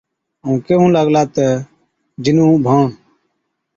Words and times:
ائُون 0.43 0.55
ڪيهُون 0.65 0.89
لاگلا 0.95 1.23
تہ، 1.33 1.45
جِنُون 2.23 2.49
اُڀاڻ، 2.53 2.85